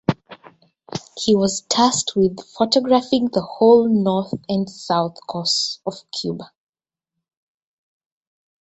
[1.17, 6.49] He was tasked with photographing the whole north and south coasts of Cuba.